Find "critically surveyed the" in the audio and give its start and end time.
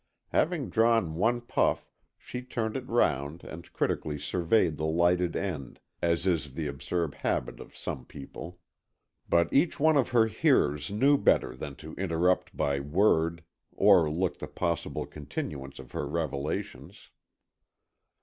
3.71-4.87